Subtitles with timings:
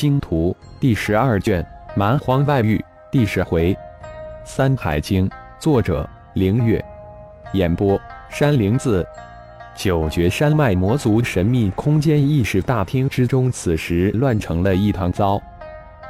[0.00, 1.62] 星图》第十二卷
[1.94, 2.78] 《蛮荒外域》
[3.12, 3.74] 第十回，
[4.46, 5.28] 《山海经》
[5.58, 6.82] 作者凌月，
[7.52, 8.00] 演播
[8.30, 9.06] 山灵子。
[9.76, 15.38] 九绝山脉魔族神秘空间议事大厅之中，此时乱成了一团糟。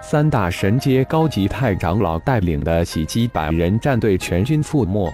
[0.00, 5.12] 三大神阶高级太长老带领的袭击百人战队全军覆没，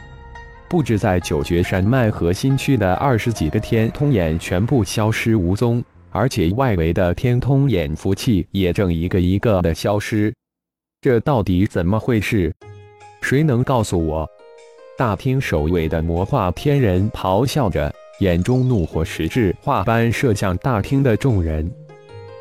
[0.68, 5.82] 布置在九绝山脉核心区的二十几个天通眼全部消失无踪，
[6.16, 10.32] 而且外围的天通眼符器也正一个一个的消失。
[11.02, 12.50] 这到底怎么回事？
[13.20, 14.26] 谁能告诉我？
[14.96, 21.70] 大厅首位的魔化天人咆哮着，眼中怒火实质化般射向大厅的众人。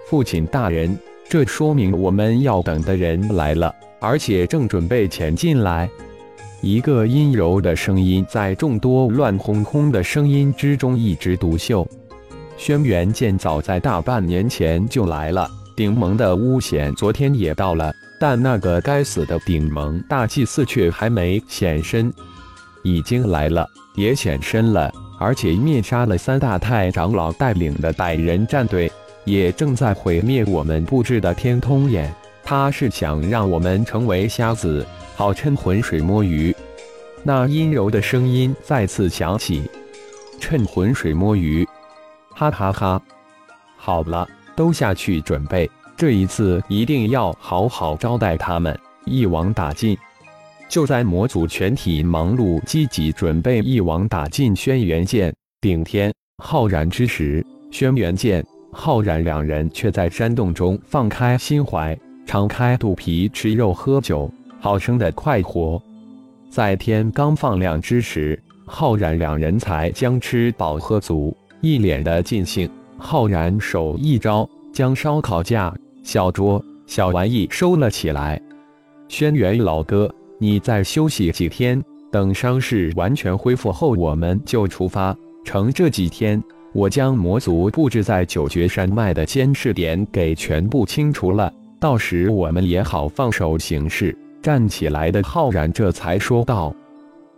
[0.07, 0.97] 父亲大人。
[1.27, 5.89] 这说明我们要等的人来了，而且正准备前进来。
[6.61, 11.85] 一个阴柔的声音在众多乱哄哄的声音之中一枝独秀。
[12.57, 22.11] 轩辕剑早在大半年前就来了，顶盟的巫显昨天也到了，但那个该死的顶盟大祭司却还没现身。
[22.83, 28.91] 已经来了，也显身了，而且灭杀了三大太长老带领的百人战队。
[29.25, 32.13] 也正在毁灭我们布置的天通眼，
[32.43, 34.85] 他是想让我们成为瞎子，
[35.15, 36.55] 好趁浑水摸鱼。
[37.23, 39.63] 那阴柔的声音再次响起
[40.39, 41.67] ：“趁浑水摸鱼。”
[42.37, 43.01] 哈哈哈！
[43.77, 49.97] 好了，都下去准备，这一次一定要好好招待他们，一网打尽。
[50.67, 56.13] 就在魔族全体忙碌积极准备一网打尽轩辕剑、顶天
[56.43, 58.45] 浩然之时，轩辕剑。
[58.73, 64.29] 浩然两人却在山洞中放开心怀，敞开肚皮吃肉喝酒，
[64.59, 65.81] 好生的快活。
[66.49, 72.69] 在天刚放亮之时，浩然两人才将吃饱喝足，一脸的尽兴。
[72.97, 78.41] 浩然手一招，将烧烤架、小桌、小玩意收了起来。
[79.07, 85.15] 轩辕老哥，你再休息几天，等伤势完全恢复后，我们就出发。
[85.43, 86.41] 乘这几天。
[86.73, 91.49] 我将魔族布置在九绝山脉的监视点给全部清除了，
[91.79, 94.13] 到时我们也好放手行事。
[94.41, 96.75] 站起来的浩然这才说道：“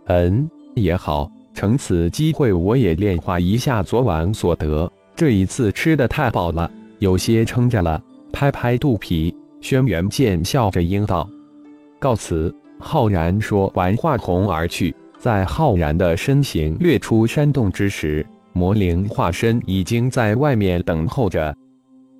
[0.06, 4.88] 嗯，也好，乘此机会我也炼化一下昨晚所得。
[5.16, 6.70] 这一次吃的太饱了，
[7.00, 8.00] 有些撑着了。”
[8.32, 11.28] 拍拍肚皮，轩辕剑笑着应道
[11.98, 14.94] ：“告辞。”浩然说完化红而去。
[15.18, 18.24] 在浩然的身形掠出山洞之时。
[18.52, 21.52] 魔灵化身已经在外面等候着，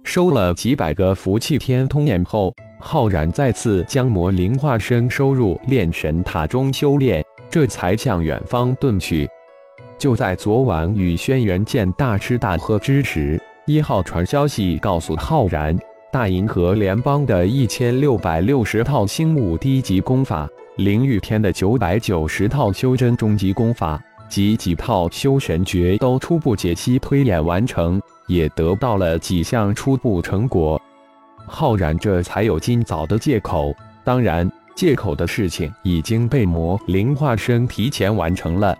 [0.02, 9.28] 收了几百个福气天通眼后，浩然再次将魔灵化身收入炼神塔中修炼，这才向远方遁去。
[9.96, 15.76] 就在昨晚与轩辕剑大吃大喝之时，一号传消息告诉浩然，
[16.12, 24.00] 大银河联邦的一千六百六十套星武低级功法，灵玉天的九百九十套修真中级功法。
[24.28, 30.78] 及几套修神诀都初步解析推演完成，也得到了几项初步成果。
[31.46, 33.74] 浩然这才有今早的借口。
[34.04, 34.46] 当然，
[34.78, 38.78] 借口的事情已经被魔灵化身提前完成了。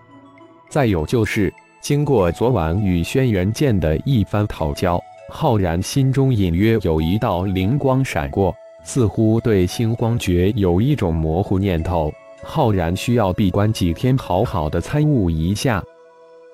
[0.69, 8.54] 再有就是，经过昨晚与轩辕剑的一番讨教，浩然心中隐约有一道灵光闪过，
[8.84, 12.12] 似乎对星光诀有一种模糊念头。
[12.44, 15.82] 浩然需要闭关几天，好好的参悟一下。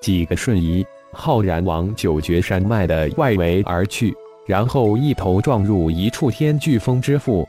[0.01, 4.11] 几个瞬移，浩然往九绝山脉的外围而去，
[4.47, 7.47] 然后一头撞入一处天飓风之腹。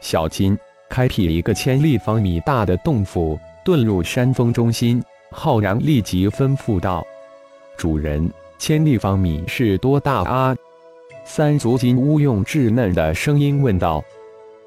[0.00, 0.58] 小金，
[0.90, 5.02] 开辟一个千立方米大的洞府，遁入山峰中心。
[5.30, 7.06] 浩然立即吩咐道
[7.78, 8.28] ：“主人，
[8.58, 10.54] 千立方米是多大啊？”
[11.24, 14.02] 三足金乌用稚嫩的声音问道：“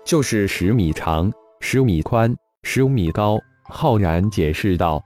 [0.05, 2.33] 就是十米长，十米宽。”
[2.65, 5.03] 十五米高，浩然解释道：“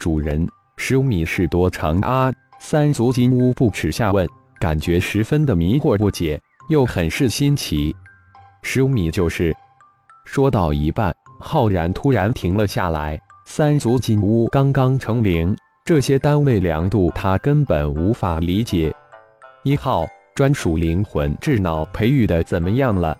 [0.00, 0.48] 主人，
[0.78, 4.26] 十五米是多长啊？”三足金乌不耻下问，
[4.58, 7.94] 感觉十分的迷惑不解，又很是新奇。
[8.62, 9.54] 十五米就是……
[10.30, 11.10] 说到一半，
[11.40, 13.18] 浩然突然停了下来。
[13.46, 18.94] 三足金乌刚刚成灵，这些单位量度他根本无法理解。
[19.62, 23.16] 一号专属灵魂智脑培育的怎么样了？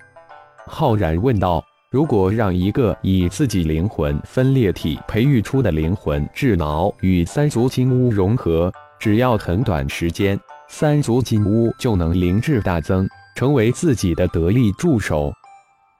[0.66, 1.64] 浩然问道。
[1.90, 8.70] 如果让一个以自己灵魂分裂体培育出的灵魂智脑与三足金乌融合，
[9.00, 10.38] 只要很短时间，
[10.69, 15.32] 三足金乌就能灵智大增，成为自己的得力助手。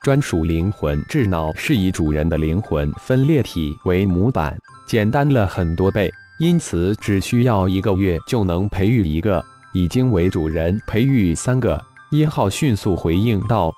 [0.01, 4.57] 专属灵魂智脑是以主人的灵魂分裂体为模板，
[4.87, 6.09] 简单了很多倍，
[6.39, 11.83] 因此只需要一个月就能培育一个，已经为主人培育三个。
[12.11, 13.75] 一号迅速回应道：“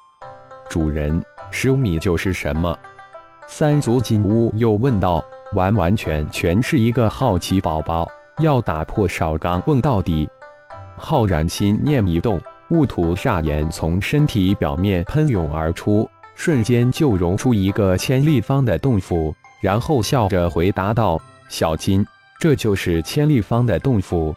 [0.69, 2.79] 主人，十五米就是什么？”
[3.49, 5.25] 三足金乌又问道
[5.57, 8.07] ：“完完全全是一个好奇宝宝，
[8.41, 10.29] 要打破少刚问到底。”
[10.99, 12.39] 浩然心念一动，
[12.71, 22.07] 雾土煞炎从身体表面喷涌而出，瞬间就融出一个千立方的洞府，然后笑着回答道：“小金，
[22.39, 24.35] 这就是千立方的洞府，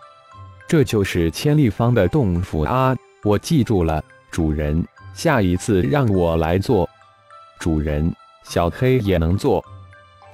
[0.68, 2.96] 这就是千立方的洞府啊！
[3.24, 6.90] 我记住了，主人，下一次让我来做。
[7.60, 8.14] 主人。”
[8.46, 9.64] 小黑也能做，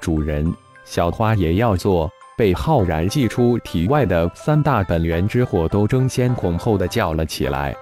[0.02, 0.52] 主人，
[0.84, 2.10] 小花也要做。
[2.36, 7.75] 被浩然祭出体外的三大本源之火都争先恐后的叫了起来。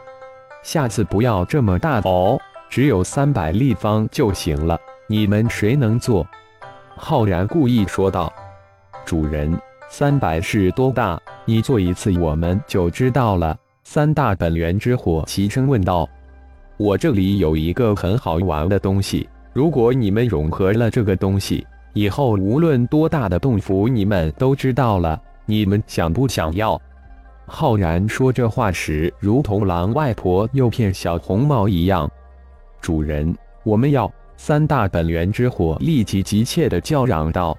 [0.68, 2.38] 下次不要这么大哦，
[2.70, 4.78] 只有三百立方就行了。
[5.08, 6.28] 你们谁能做？
[6.98, 8.32] 浩然故意说道。
[9.06, 9.58] 主人，
[9.90, 11.18] 三百是多大？
[11.46, 13.58] 你做一次我们就知道了。
[13.86, 16.06] 三大本源之火齐声问道。
[16.76, 19.30] 我这里有一个很好玩的东西。
[19.54, 25.18] 如果你们融合了这个东西，以后无论多大的洞府，你们都知道了。
[25.46, 26.78] 你们想不想要？
[27.50, 32.10] 浩然说这话时，如同狼外婆诱骗小红帽一样。
[32.82, 33.34] 主人，
[33.64, 35.78] 我们要三大本源之火！
[35.80, 37.58] 立即急切地叫嚷道：“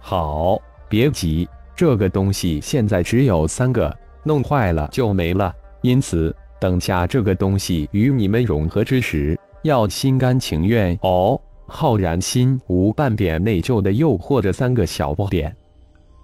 [0.00, 0.58] 好，
[0.88, 1.46] 别急，
[1.76, 3.94] 这个东西现在只有三个，
[4.24, 5.54] 弄坏了就没了。
[5.82, 11.38] 因此，等下这个东西与你们融合之时。”要心甘情愿哦！
[11.66, 15.54] 浩然心无半点内疚的诱惑着三个小不点。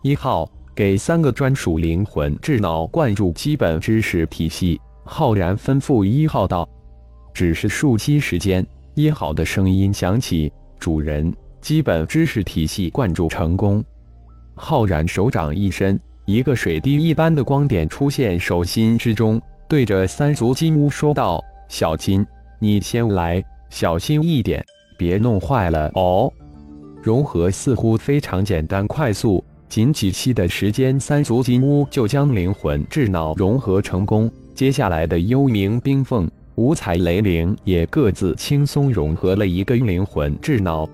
[0.02, 4.78] 一号给三个专属灵魂智脑灌注基本知识体系。
[5.05, 6.69] 浩然吩咐一号道
[7.32, 8.64] ：“只是数息时间，
[8.94, 11.32] 一号的声音响起：‘主人，
[11.62, 13.82] 基本知识体系灌注成功。’
[14.55, 22.26] 浩然手掌一伸，一个水滴一般的光点出现手心之中，对着三足金乌说道：‘小金。’
[22.61, 24.62] 你先来，小心一点，
[24.99, 26.31] 别弄坏了哦。
[27.02, 34.30] 融合似乎非常简单快速，仅几息的时间，三足金乌就将灵魂智脑融合成功。
[34.54, 40.88] 接下来的幽冥冰凤、五彩雷灵也各自轻松融合了一个灵魂智脑。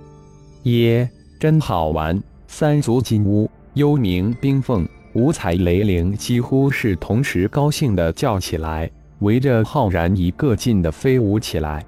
[0.65, 1.09] 耶，
[1.39, 2.21] 真好玩！
[2.47, 8.91] 三足金乌、幽冥冰凤、五彩雷灵几乎是同时高兴地叫起来。
[9.21, 11.85] 围着浩然一个劲的飞舞起来，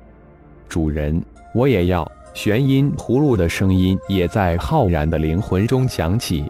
[0.69, 1.21] 主人，
[1.53, 2.09] 我也要！
[2.33, 6.45] 玄音葫芦的声音也在浩然的灵魂中响起。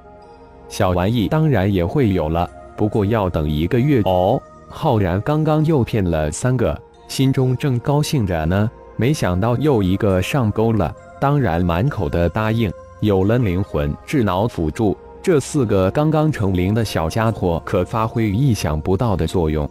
[0.75, 4.43] 小玩意当然也会有了，不过要等一个月哦。
[4.69, 6.77] 浩然刚刚又骗了三个，
[7.07, 12.69] 心中正高兴着呢，没想到又一个上钩了，当然满口的答应。
[12.99, 19.71] 有了灵魂智脑辅助，这四个刚刚成灵的小家伙可发挥意想不到的作用。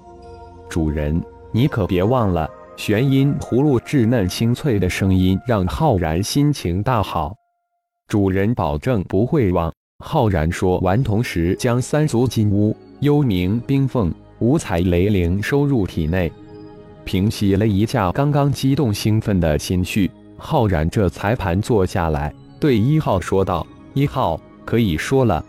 [0.70, 1.22] 主人，
[1.52, 2.50] 你可别忘了！
[2.78, 7.34] 玄音葫芦稚嫩清脆的声音让浩然心情大好。
[8.08, 9.70] 主人保证不会忘。
[10.06, 16.30] 浩然说完，同时将三足金乌、幽冥冰凤、五彩雷灵收入体内，
[17.06, 20.12] 平息了一下刚刚激动兴奋的心绪。
[20.38, 23.66] 浩然这才盘坐下来，对一号说道
[23.96, 25.44] ：“一号，可以说了，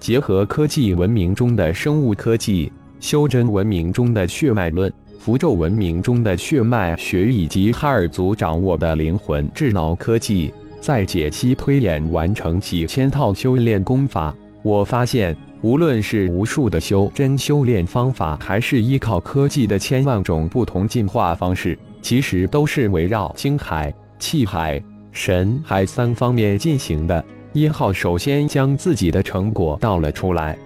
[0.00, 14.34] 结合科技文明中的生物科技。”修真文明中的血脉论，符咒文明中的血脉学，以及哈尔族掌握的灵魂智脑科技，在解析推演完成几千套修炼功法。
[14.62, 27.24] 我发现，无论是无数的修真修炼方法，还是依靠科技的千万种不同进化方式，其实都是围绕精海、气海、神海三方面进行的。
[27.52, 30.58] 一号首先将自己的成果道了出来。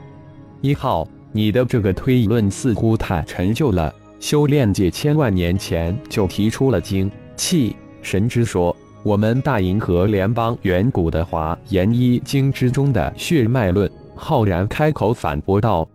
[0.61, 1.06] 一号。
[1.32, 3.94] 你的这个推论似乎太陈旧了。
[4.18, 8.75] 修炼界千万年前就提出了精气神之说。
[9.06, 15.88] 我们大银河联邦远古的华严一经之中的血脉论，浩然开口反驳道：“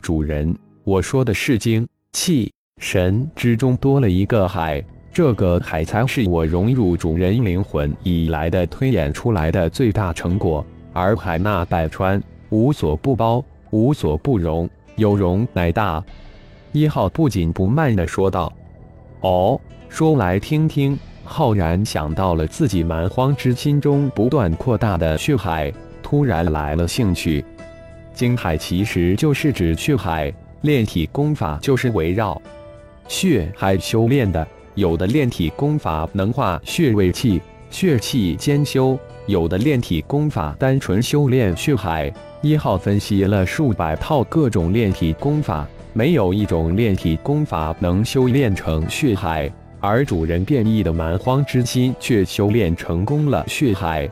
[0.00, 10.64] 主人，我说的是精气神之中多了一个海，这个海才是我融入主人灵魂以来的推演出来的最大成果。
[10.94, 16.02] 而海纳百川，无所不包。”无所不容，有容乃大。
[16.72, 18.50] 一号不紧不慢地说道
[19.20, 20.98] ：“哦，说来听听。”
[21.28, 25.70] 浩然想到了自己蛮荒之心中不断扩大的血海，
[26.02, 27.44] 突然来了兴趣。
[28.14, 30.32] 精海其实就是指血海，
[30.62, 32.40] 炼体功法就是围绕
[33.06, 34.44] 血海修炼的。
[34.74, 42.12] 有的炼体功法能化血为气，血气兼修；有的炼体功法单纯修炼血海。
[42.40, 54.08] 一号分析了数百套各种炼体功法，没有一种炼体功法能修炼成血海，而主人变异的蛮荒之心却修炼成功了血海。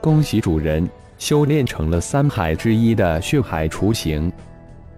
[0.00, 0.88] 恭喜主人，
[1.18, 4.32] 修炼成了三海之一的血海雏形。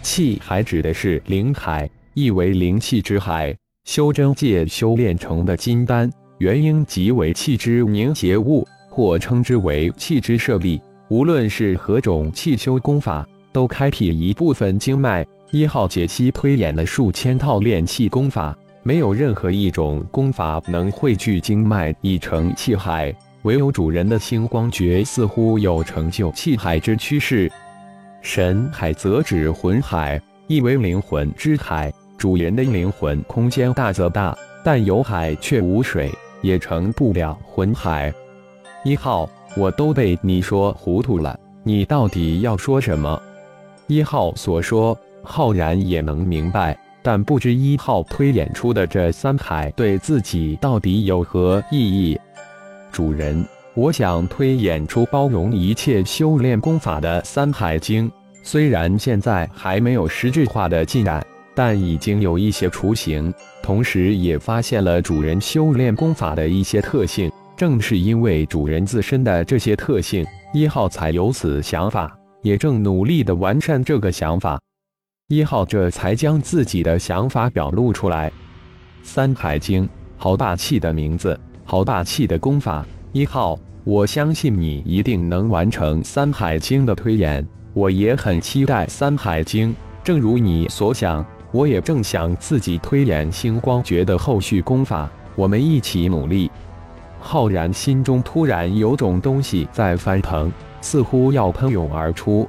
[0.03, 3.57] 气海指的是灵海，意为灵气之海。
[3.85, 10.81] 修真界修炼成的金丹，元婴即为气之凝结物，或称之为气之舍利。
[11.09, 15.27] 无论是何种气修功法，都开辟一部分经脉。
[15.51, 18.55] 一号解析推演了数千套炼气功法，
[18.89, 27.53] 没有任何一种功法能汇聚经脉以成气海，唯有主人的星光诀似乎有成就气海之趋势。
[28.23, 31.93] 神海则指魂海，意为灵魂之海。
[32.17, 38.11] 主人的灵魂空间大则大，但有海却无水，也成不了魂海。
[38.85, 43.21] 一号，我都被你说糊涂了，你到底要说什么？
[43.87, 46.75] 一号所说，浩然也能明白，
[47.11, 52.21] 但不知一号推演出的这三海对自己到底有何意义。
[52.93, 58.11] 主人，我想推演出包容一切修炼功法的《三海经》，
[58.43, 61.25] 虽然现在还没有实质化的进展。
[61.55, 67.33] 但已经有一些雏形，同时也发现了主人修炼功法的一些特性。
[67.57, 74.61] 正是因为主人自身的这些特性，一号才有此想法，也正努力的完善这个想法。
[75.31, 78.33] 一号这才将自己的想法表露出来。
[79.03, 82.83] 三海经，好霸气的名字，好霸气的功法。
[83.13, 87.47] 一号，我相信你一定能完成三海经的推演。
[87.75, 91.23] 我也很期待三海经，正如你所想。
[91.53, 96.51] 我也正想自己推演星光诀的后续功法，我们一起努力。
[97.21, 102.49] 浩然心中突然有种东西在翻腾，似乎要喷涌而出。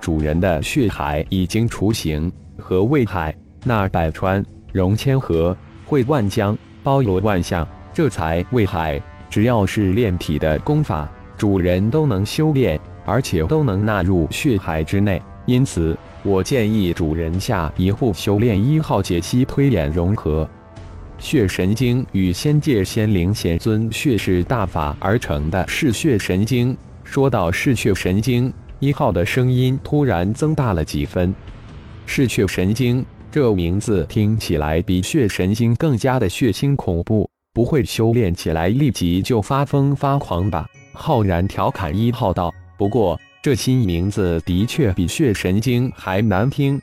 [0.00, 9.00] 主人的血海已经雏形，和渭海、那百川、融千河、汇万江、包罗万象，这才渭海。
[9.30, 15.96] 只要是炼体的功法，主人都能修炼，而且都能纳入血海之内，因此。
[16.24, 20.46] 我建议主人下一步修炼一号解析推演融合
[21.16, 26.76] 血神经与仙界仙灵仙尊血是大法而成的嗜血神经。
[27.04, 31.34] 说到嗜血神经，一号的声音突然增大了几分。
[32.06, 40.66] 嗜血神经这名字听起来比血神经更加的血腥恐怖，不会修炼起来立即就发疯发狂吧？
[40.92, 42.52] 浩然调侃一号道。
[42.76, 43.18] 不过。
[43.40, 46.78] 这新名字的确比血神经还难听。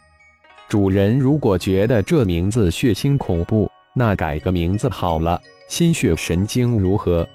[0.70, 7.28] 主人如果觉得这名字血腥恐怖，那改个名字好了，心血神经如何？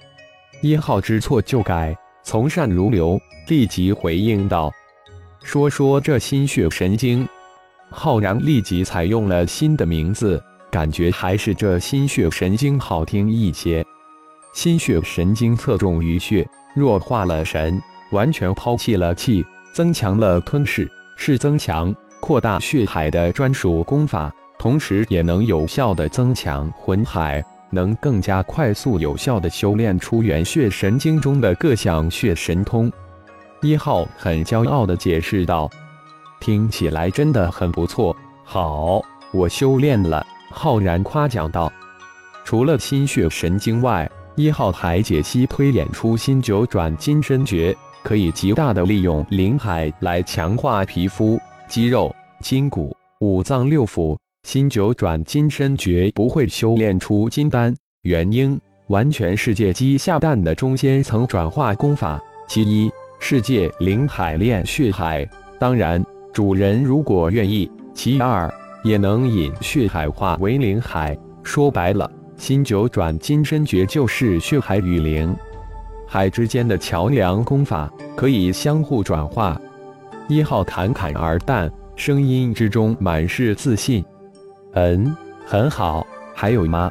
[0.62, 4.72] 一号知错就改，从善如流，立即回应道
[5.42, 7.26] ：“说说这心血神经。”
[7.90, 13.84] 浩然立即采用了新的名字，感觉还是这心血神经好听一些。
[14.52, 17.80] 心血神经侧重于血，弱化了神。
[18.12, 32.90] 完全抛弃了气，增强了吞噬，是增强、扩大血海的专属功法，同时也能有效的增强魂海，能更加快速有效的修炼出元血神经中的各项血神通。
[33.62, 35.70] 一号很骄傲的解释道
[36.40, 41.72] ：“听起来真的很不错，好，我修炼了。”浩然夸奖道
[42.44, 52.10] ：“除了心血神经外，一号还解析推演出新九转金身诀。”可以极大的利用灵海来强化皮肤、肌肉、
[52.40, 54.16] 筋骨、五脏六腑。
[54.42, 62.20] 新九转金身诀不会修炼出金丹，原因完全是借机下蛋的中间层转化功法。
[62.49, 65.28] 其一世界灵海炼血海，
[65.59, 71.16] 当然主人如果愿意；其二也能引血海化为灵海。
[71.44, 75.32] 说白了，新九转金身诀就是血海与灵。
[76.09, 79.61] 海之间的桥梁功法可以相互转化。
[80.26, 84.04] 一号侃侃而谈，声音之中满是自信。
[84.72, 86.06] 嗯，很好。
[86.34, 86.90] 还有吗？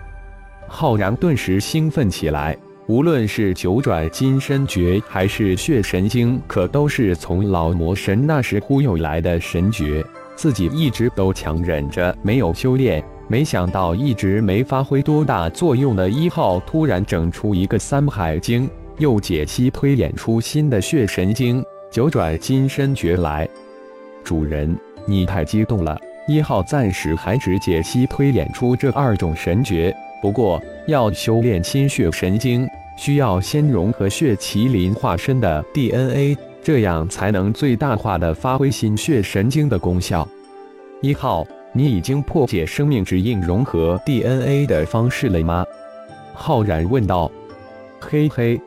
[0.68, 2.56] 浩然顿时兴奋起来。
[2.88, 10.04] 无论是九转金身诀，还是血神经，可都是从老魔神那时忽悠来的神诀，
[10.36, 13.04] 自己一直都强忍着没有修炼。
[13.28, 18.68] 没想到一直没发挥多大作用的一号，突然整出一个三海经。
[18.98, 23.48] 又解析推演出新的血神经九转金身诀来，
[24.24, 25.98] 主人，你太激动了。
[26.30, 40.28] 一号暂时还只解析推演出这二种神诀，不过要修炼心血神经，需要先融合血麒麟化身的 DNA，这样才能最大化的发挥心血神经的功效。
[41.02, 41.44] 一号，
[41.74, 45.66] 你已经破解生命之印融合 DNA 的方式了吗？
[46.36, 47.32] 浩然问道。
[48.00, 48.62] 嘿嘿，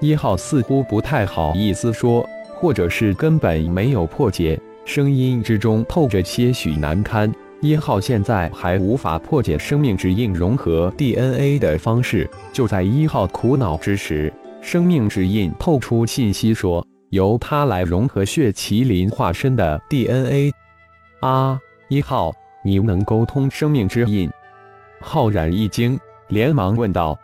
[0.00, 4.60] 一号似乎不太好意思说，或者是根本没有破解，
[4.92, 7.32] 声音之中透着些许难堪。
[7.60, 12.28] 一号现在还无法破解生命之印融合 DNA 的方式。
[12.52, 20.52] 就在一号苦恼之时，生命之印透出信息说，由他来融合血麒麟化身的 DNA。
[21.20, 21.56] 啊，
[21.88, 22.32] 一号，
[22.64, 24.28] 你能沟通生命之印？
[25.00, 27.16] 浩然一惊，连忙问道：“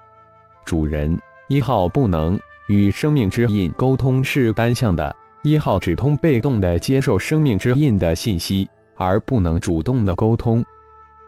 [0.65, 1.19] 主人。”
[1.51, 10.65] 一号不能与生命之印沟通是单向的，一号只通被动的接受生命之印的信息，而不能主动的沟通。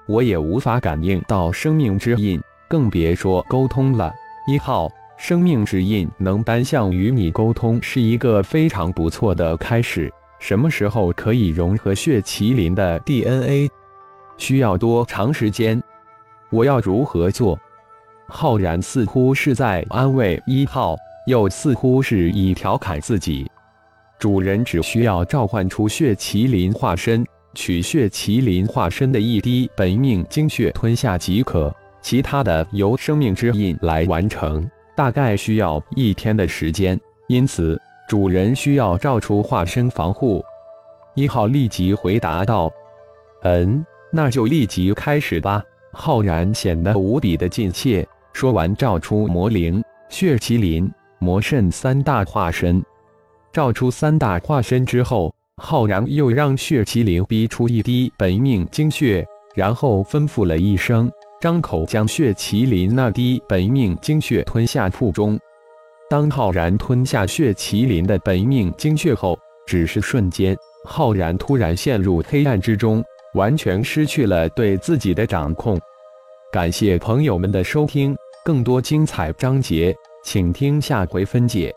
[0.08, 4.12] 我也无法感应到生命之印，更别说沟通了。
[4.48, 10.12] 一号，生命之印能单向与你沟通是一个非常不错的开始。
[10.40, 13.70] 什么时候可以融合血麒麟的 DNA？
[14.36, 15.80] 需要多长时间？
[16.50, 17.56] 我要如何做？
[18.26, 20.96] 浩然似乎是在安慰一号，
[21.28, 23.48] 又似乎是以调侃自己。
[24.18, 31.72] 主人只需要召唤出血麒麟化身，取血麒麟化身的一滴本命精血吞下即可，
[32.02, 36.98] 其他的由生命之印来完成，大概需要一天的时间。
[37.28, 40.44] 因此，主人需要召出化身防护。
[41.14, 42.72] 一号立即回答道
[43.44, 48.06] ：“嗯，那就立即开始吧。”浩然显得无比的尽切。
[48.32, 52.82] 说完，召出魔灵、血麒麟、魔圣三大化身。
[53.58, 61.10] 召出三大化身之后，浩然又让血麒麟逼出一滴本命精血，然后吩咐了一声，
[61.40, 65.36] 张口将血麒麟那滴本命精血吞下腹中。
[66.08, 69.36] 当浩然吞下血麒麟的本命精血后，
[69.66, 73.02] 只是瞬间，浩然突然陷入黑暗之中，
[73.34, 75.76] 完全失去了对自己的掌控。
[76.52, 78.16] 感谢朋友们的收听。
[78.44, 81.74] 更多精彩章节，请听下回分解。